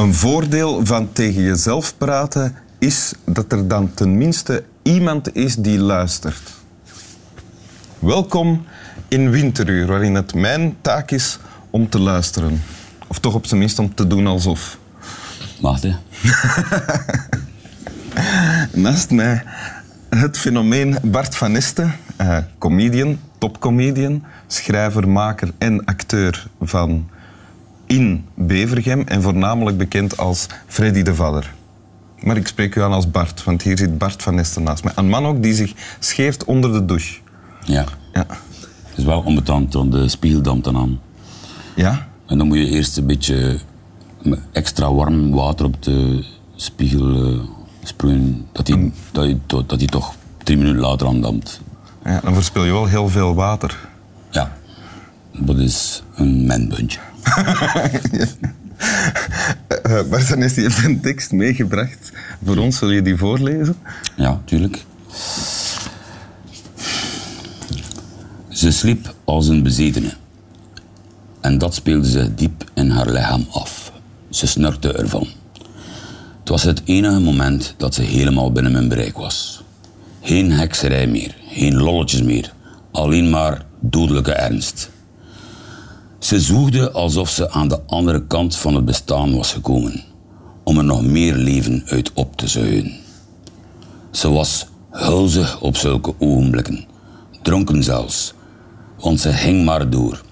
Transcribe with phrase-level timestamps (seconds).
[0.00, 6.50] Een voordeel van tegen jezelf praten is dat er dan tenminste iemand is die luistert.
[7.98, 8.64] Welkom
[9.08, 11.38] in Winteruur, waarin het mijn taak is
[11.70, 12.62] om te luisteren.
[13.06, 14.78] Of toch op zijn minst om te doen alsof.
[15.60, 15.94] Wacht, hè.
[18.82, 19.42] Naast mij
[20.08, 27.08] het fenomeen Bart van Esten, eh, comedian, topcomedian, schrijver, maker en acteur van
[27.90, 31.54] In Bevergem en voornamelijk bekend als Freddy de Vadder.
[32.18, 34.92] Maar ik spreek u aan als Bart, want hier zit Bart van Esten naast mij.
[34.96, 37.18] Een man ook die zich scheert onder de douche.
[37.64, 37.84] Ja.
[38.12, 38.26] Ja.
[38.88, 41.00] Het is wel onbetand, want de spiegel dampt dan aan.
[41.76, 42.08] Ja?
[42.26, 43.58] En dan moet je eerst een beetje
[44.52, 46.24] extra warm water op de
[46.56, 47.40] spiegel uh,
[47.82, 48.92] sproeien, dat die,
[49.46, 51.60] dat, dat die toch drie minuten later aandampt.
[52.04, 52.20] ja?
[52.20, 53.88] Dan verspil je wel heel veel water.
[55.42, 56.98] Dat is een menbuntje.
[59.86, 62.12] Uh, Bart van Esten heeft een tekst meegebracht.
[62.44, 63.76] Voor ons, wil je die voorlezen?
[64.16, 64.84] Ja, tuurlijk.
[68.48, 70.12] Ze sliep als een bezetene.
[71.40, 73.92] En dat speelde zich diep in haar lichaam af.
[74.30, 75.26] Ze snurkte ervan.
[76.40, 79.62] Het was het enige moment dat ze helemaal binnen mijn bereik was.
[80.22, 82.52] Geen hekserij meer, geen lolletjes meer,
[82.92, 84.90] alleen maar dodelijke ernst.
[86.20, 90.04] Ze zwoegde alsof ze aan de andere kant van het bestaan was gekomen,
[90.64, 92.92] om er nog meer leven uit op te zuigen.
[94.10, 96.84] Ze was hulzig op zulke ogenblikken,
[97.42, 98.34] dronken zelfs,
[98.98, 100.22] want ze ging maar door.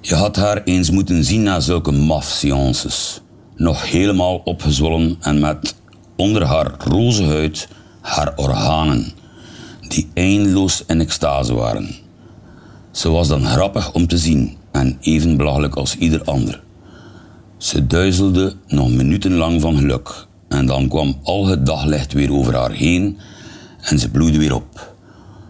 [0.00, 3.20] Je had haar eens moeten zien na zulke mafseances.
[3.54, 5.74] Nog helemaal opgezwollen en met
[6.16, 7.68] onder haar roze huid
[8.00, 9.12] haar organen,
[9.88, 11.94] die eindeloos in extase waren.
[12.90, 16.62] Ze was dan grappig om te zien en even belachelijk als ieder ander.
[17.56, 22.72] Ze duizelde nog minutenlang van geluk en dan kwam al het daglicht weer over haar
[22.72, 23.18] heen
[23.80, 24.94] en ze bloeide weer op.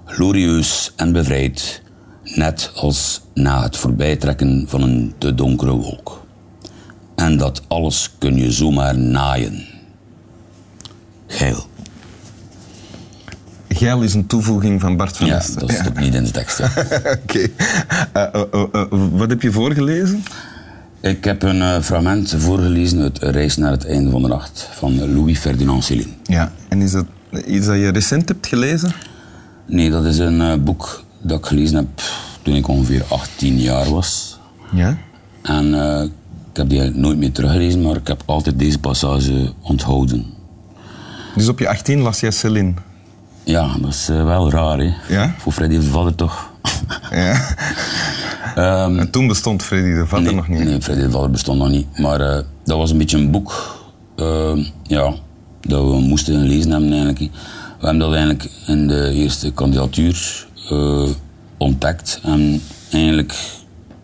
[0.05, 1.83] Glorieus en bevrijd,
[2.23, 6.25] net als na het voorbijtrekken van een te donkere wolk.
[7.15, 9.65] En dat alles kun je zomaar naaien.
[11.27, 11.66] Geil.
[13.77, 16.61] Geil is een toevoeging van Bart van Ja, dat is ook niet in de tekst.
[17.23, 17.49] Oké.
[18.13, 18.43] Eh, eh,
[18.73, 20.25] eh, wat heb je voorgelezen?
[21.01, 25.39] Ik heb een fragment voorgelezen uit Reis naar het einde van de nacht van Louis
[25.39, 26.11] Ferdinand Céline.
[26.23, 26.53] Ja.
[26.69, 27.07] En is dat
[27.47, 28.93] iets dat je recent hebt gelezen?
[29.67, 31.89] Nee, dat is een boek dat ik gelezen heb
[32.43, 34.39] toen ik ongeveer 18 jaar was.
[34.73, 34.99] Ja.
[35.43, 35.75] En
[36.51, 40.25] ik heb die eigenlijk nooit meer teruggelezen, maar ik heb altijd deze passage onthouden.
[41.35, 42.73] Dus op je 18 las jij Céline.
[43.47, 44.93] Ja, dat is eh, wel raar, hè?
[45.09, 45.35] Ja?
[45.39, 46.51] Voor Freddy de Vader toch?
[47.11, 47.41] Ja.
[48.57, 50.65] Ehm, En toen bestond Freddy de Vader nee, nog niet.
[50.65, 51.99] Nee, Freddy de Vader bestond nog niet.
[51.99, 53.77] Maar eh, dat was een beetje een boek
[54.17, 55.13] ehm, ja,
[55.61, 57.19] dat we moesten lezen hebben eigenlijk.
[57.19, 61.09] We hebben dat eigenlijk in de eerste kandidatuur eh,
[61.57, 62.21] ontdekt.
[62.23, 63.31] En eigenlijk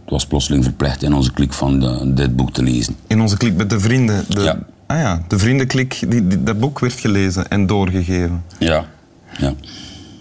[0.05, 2.97] het was plotseling verplicht in onze klik van de- dit boek te lezen.
[3.07, 4.25] In onze klik met de vrienden.
[4.29, 4.59] De, Ja.
[4.87, 8.45] Ah ja, de vriendenklik, die, die- dat boek werd gelezen en doorgegeven.
[8.59, 8.85] Ja.
[9.39, 9.55] Ja.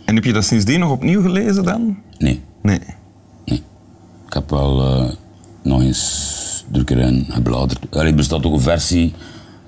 [0.06, 1.98] En heb je dat sindsdien nog opnieuw gelezen dan?
[2.18, 2.42] Nee.
[2.62, 2.80] Nee.
[3.46, 3.62] Nee.
[4.28, 5.14] Ik heb wel eh,
[5.64, 7.96] nog eens in gebladerd.
[7.96, 9.14] Er bestaat ook een versie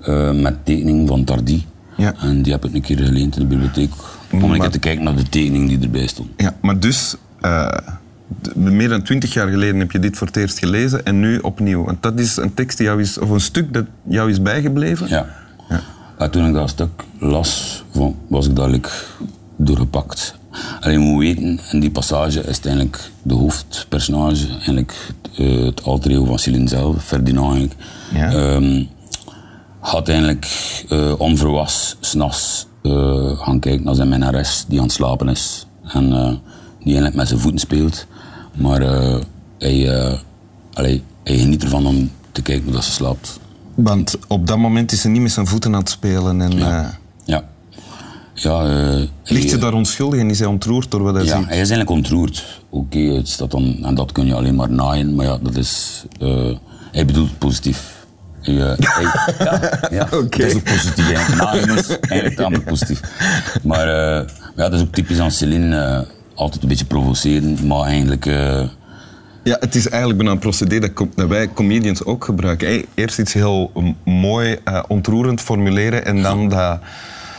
[0.02, 1.62] eh, met tekening van Tardy.
[1.96, 2.14] Ja.
[2.20, 3.90] En die heb ik een keer geleend in de bibliotheek.
[4.32, 6.28] Om een keer te kijken naar de tekening die erbij stond.
[6.36, 7.68] Ja, maar dus, eh,
[8.54, 11.84] meer dan twintig jaar geleden heb je dit voor het eerst gelezen en nu opnieuw.
[11.84, 15.08] Want dat is een tekst die jou is, of een stuk dat jou is bijgebleven.
[15.08, 15.26] Ja.
[16.18, 19.06] Maar toen ik dat stuk las, van- was ik dadelijk
[19.56, 20.34] doorgepakt.
[20.80, 25.82] Alleen je moet weten, in die passage is het eigenlijk de hoofdpersonage, eigenlijk eh, het
[25.82, 27.74] alter ego van Céline zelf, Ferdinand eigenlijk.
[28.14, 28.32] Ja.
[28.32, 28.84] Ehm,
[29.80, 30.46] had eigenlijk
[31.18, 35.66] onverwas s'nachts eh gaan kijken naar zijn minnares die aan het slapen is.
[35.86, 36.08] En
[36.78, 38.06] die eigenlijk met zijn voeten speelt.
[38.54, 38.80] Maar
[39.58, 40.08] hij,
[40.72, 43.38] allee, hij geniet ervan om te kijken hoe dat ze slaapt.
[43.74, 46.40] Want op dat moment is ze niet met zijn voeten aan het spelen.
[46.40, 46.84] En, eh,
[47.24, 47.44] Ja.
[48.34, 51.44] Ja, eh, ligt ze daar onschuldig en is hij ontroerd door wat hij ja, ziet?
[51.46, 52.60] hij is eigenlijk ontroerd.
[52.70, 56.04] Oké, het staat dan, en dat kun je alleen maar naaien, maar ja, dat is...
[56.20, 56.50] eh,
[56.92, 58.06] hij bedoelt positief.
[58.42, 59.60] Eh, hij- ja,
[59.90, 60.42] ja Oké.
[60.42, 61.42] het is ook positief eigenlijk.
[61.42, 63.00] Naaien is eigenlijk tamelijk positief.
[63.62, 64.24] Maar ja,
[64.56, 66.06] dat is ook typisch aan Celine.
[66.34, 68.24] altijd een beetje provoceren, maar eigenlijk...
[69.44, 72.84] Ja, het is eigenlijk bijna een procedé dat, wij comedians ook gebruiken.
[72.94, 73.72] Eerst iets heel
[74.04, 76.78] mooi, eh, ontroerend formuleren en dan dat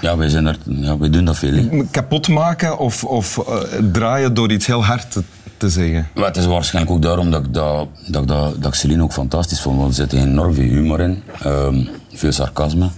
[0.02, 1.54] ja, wij, zijn er, ja, wij doen dat veel.
[1.54, 1.84] hè.
[1.92, 3.58] kapot maken of, of eh,
[3.92, 5.12] draaien door iets heel hard
[5.58, 6.08] te, zeggen.
[6.16, 9.14] Maar het is waarschijnlijk ook daarom dat ik, dat, dat, dat, dat ik Celine ook
[9.14, 9.78] fantastisch vond.
[9.78, 11.24] Want er zit enorm veel humor in.
[11.44, 12.90] ehm, veel sarcasme.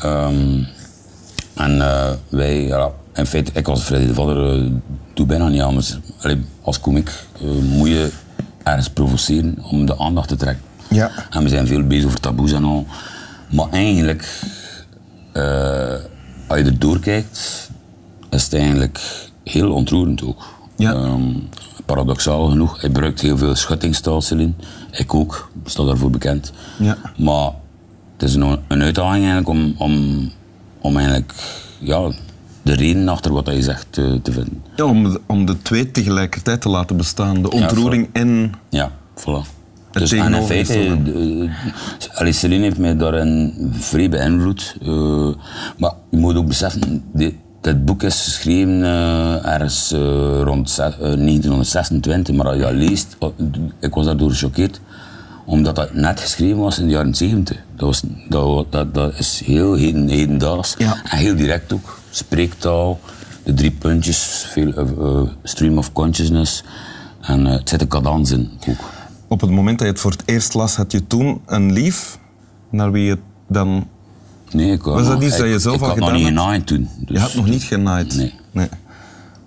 [0.00, 0.62] Ehm,
[1.54, 4.70] en eh, wij, ja, in feite, ik als Freddy de Vader
[5.14, 5.98] doe bijna niet anders.
[6.20, 7.10] Allee, als komiek
[7.62, 8.10] moet je
[8.64, 10.64] ergens provoceren om de aandacht te trekken.
[10.88, 11.10] Ja.
[11.30, 12.86] En we zijn veel bezig over taboes en al.
[13.50, 14.40] Maar eigenlijk,
[15.32, 15.94] eh,
[16.46, 17.70] als je er doorkijkt,
[18.30, 19.00] is het eigenlijk
[19.44, 20.44] heel ontroerend ook.
[20.76, 20.92] Ja.
[20.92, 21.32] Ehm,
[21.86, 24.52] paradoxaal genoeg, hij gebruikt heel veel schuttingstaal, Celine.
[24.90, 26.52] Ik ook, sta daarvoor bekend.
[26.78, 26.96] Ja.
[27.16, 27.50] Maar
[28.16, 30.30] het is een, een uitdaging eigenlijk om, om,
[30.80, 31.34] om eigenlijk,
[31.78, 32.10] ja,
[32.62, 34.62] de reden achter wat hij zegt eh, te vinden.
[34.76, 37.42] Ja, om, de, om de twee tegelijkertijd te laten bestaan.
[37.42, 38.52] De ontroering en...
[38.68, 39.60] Ja, voilà.
[39.92, 41.50] Het Dus en in feite, de-
[42.14, 44.76] allee, Celine heeft mij daarin vrij beïnvloed.
[44.82, 45.28] Eh,
[45.78, 50.00] maar je moet ook beseffen, dit, dit boek is geschreven eh, ergens eh,
[50.44, 53.32] rond ze- eh, 1926, maar als je dat leest, oh,
[53.80, 54.80] ik was daardoor gechoqueerd,
[55.44, 57.56] omdat dat net geschreven was in de jaren 70.
[57.76, 60.96] Dat, was, dat, dat, dat is heel heden, hedendaags Ja.
[61.10, 62.00] en heel direct ook.
[62.16, 63.00] Spreektaal,
[63.44, 66.64] de drie puntjes, veel, eh, eh, stream of consciousness
[67.20, 68.76] en eh, het zit een cadans in ook.
[69.28, 72.18] Op het moment dat je het voor het eerst las, had je toen een lief
[72.70, 73.18] naar wie je
[73.48, 73.86] dan...
[74.50, 76.08] Nee, ik had Was dat nog- iets dat ik- je zelf ik al had nog
[76.08, 76.88] gedaan niet genaaid toen.
[76.98, 78.14] Dus Je had nog niet genaaid.
[78.16, 78.34] Nee.
[78.50, 78.68] nee.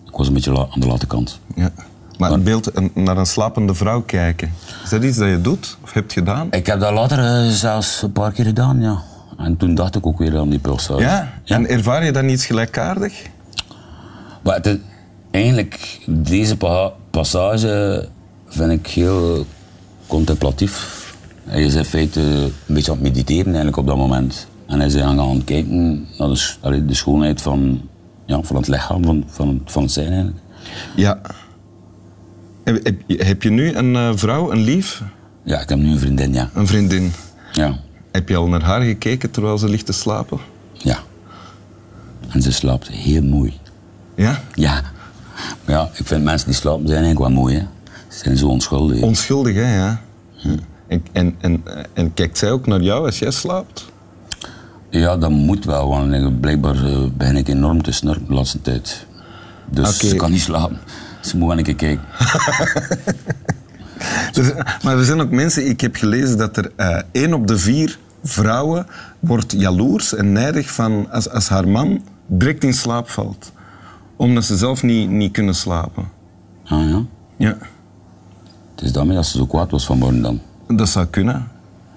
[0.06, 1.40] Ik was een beetje aan de late kant.
[1.56, 1.70] Ja.
[2.18, 4.52] Maar het beeld een- naar een slapende vrouw kijken,
[4.84, 6.48] is dat iets dat je doet of hebt gedaan?
[6.52, 9.02] Ik heb dat later zelfs een paar keer gedaan, ja.
[9.38, 11.00] En toen dacht ik ook weer aan die pulsar.
[11.00, 11.34] Ja?
[11.46, 13.22] En ervaar je dan iets gelijkaardig?
[14.44, 14.80] Maar het
[15.32, 18.08] eigenlijk, deze pa- passage
[18.48, 19.46] vind ik heel
[20.08, 21.04] contemplatief.
[21.44, 24.48] Hij is in feite een beetje aan het mediteren eigenlijk op dat moment.
[24.68, 26.28] En hij is aan het kijken naar
[26.88, 27.82] de, schoonheid van,
[28.26, 30.38] ja, van het lichaam, van, van, het- van het zijn eigenlijk.
[30.96, 31.22] Ja.
[32.64, 35.04] Heb, heb, je- heb je nu een eh, vrouw, een lief,
[35.44, 36.50] Ja, ik heb nu een vriendin, ja.
[36.54, 37.12] een vriendin?
[37.52, 37.76] Ja.
[38.16, 40.40] Heb je al naar haar gekeken terwijl ze ligt te slapen?
[40.74, 40.98] Ja.
[42.30, 43.60] En ze slaapt heel mooi.
[44.16, 44.42] Ja?
[44.54, 44.82] Ja.
[45.66, 47.62] Maar ja, ik vind mensen die slapen zijn eigenlijk wel mooi, hè.
[48.08, 49.02] Ze zijn zo onschuldig.
[49.02, 49.76] Onschuldig, hè?
[49.76, 50.02] Ja.
[50.88, 51.64] En, en, en,
[51.94, 53.86] en kijkt zij ook naar jou als jij slaapt?
[54.90, 58.62] Ja, dat moet wel, want ik- blijkbaar eh, begin ik enorm te snurken de laatste
[58.62, 59.06] tijd.
[59.72, 60.78] Dus ze kan niet slapen.
[61.22, 62.04] Ze moet wel een keer kijken.
[64.34, 67.58] Er- maar er zijn ook mensen, ik heb gelezen dat er eh één op de
[67.58, 67.98] vier
[68.30, 68.88] vrouwen
[69.20, 73.52] wordt jaloers en nijdig van als, als haar man direct in slaap valt.
[74.16, 76.04] Omdat ze zelf niet, niet kunnen slapen.
[76.66, 77.02] Ah ja.
[77.38, 77.58] Ja,
[78.76, 80.42] Het is daarmee dat ze zo kwaad was vanmorgen dan.
[80.68, 81.48] dat zou kunnen.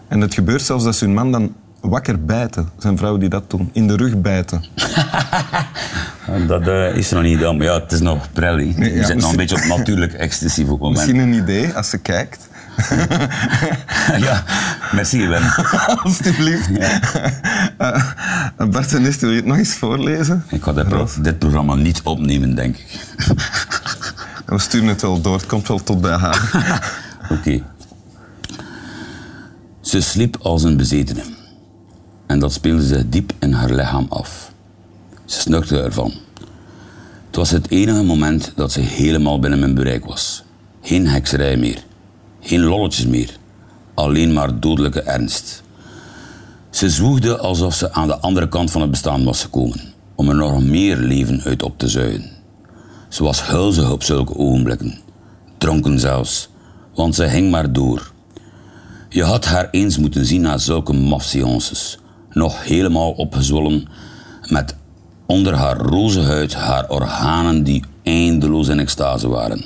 [0.09, 2.63] En het gebeurt zelfs dat ze hun man dan wakker bijten.
[2.63, 4.65] Er zijn vrouwen die dat doen, in de rug bijten.
[6.47, 8.57] Dat eh, is er nog niet gedaan, maar ja, het is nog prel.
[8.57, 8.65] hè.
[8.65, 10.97] Nee, Je zit nog een beetje op natuurlijk excessief op moment.
[10.97, 12.49] Misschien een idee als ze kijkt.
[14.27, 14.45] ja,
[14.93, 15.43] merci Wim.
[16.03, 16.69] Alsjeblieft.
[17.79, 18.03] Eh,
[18.71, 20.45] Bart en Est, wil je het nog eens voorlezen?
[20.51, 23.07] Ik ga dit, pro- dit programma niet opnemen, denk ik.
[24.47, 26.51] We sturen het wel door, het komt wel tot bij haar.
[27.31, 27.63] Oké.
[29.81, 31.23] Ze sliep als een bezetene.
[32.27, 34.53] En dat speelde zich diep in haar lichaam af.
[35.25, 36.13] Ze snurkte ervan.
[37.27, 40.45] Het was het enige moment dat ze helemaal binnen mijn bereik was.
[40.83, 41.83] Geen hekserij meer.
[42.49, 43.37] Geen lolletjes meer.
[43.95, 45.63] Alleen maar dodelijke ernst.
[46.71, 49.81] Ze zwoegde alsof ze aan de andere kant van het bestaan was gekomen.
[50.15, 52.31] Om er nog meer leven uit op te zuigen.
[53.09, 54.99] Ze was huilzig op zulke ogenblikken.
[55.59, 56.49] Dronken zelfs,
[56.95, 58.13] want ze hing maar door.
[59.09, 61.99] Je had haar eens moeten zien na zulke mafseances.
[62.31, 63.89] Nog helemaal opgezwollen,
[64.47, 64.77] met
[65.27, 69.65] onder haar roze huid haar organen die eindeloos in extase waren.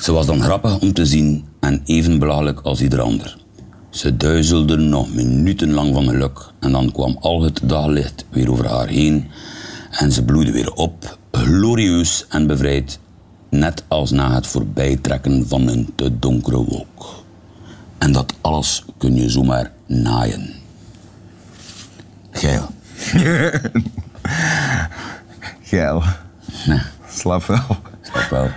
[0.00, 3.36] Ze was dan grappig om te zien en even belachelijk als ieder ander.
[3.90, 8.88] Ze duizelde nog minutenlang van geluk en dan kwam al het daglicht weer over haar
[8.88, 9.30] heen
[9.90, 12.98] en ze bloeide weer op, glorieus en bevrijd,
[13.50, 17.24] net als na het voorbijtrekken van een te donkere wolk.
[17.98, 20.54] En dat alles kun je zomaar naaien.
[22.30, 22.68] Geil.
[25.62, 26.02] Geil.
[26.66, 27.76] Nee, Slaap wel.
[28.02, 28.48] snap wel.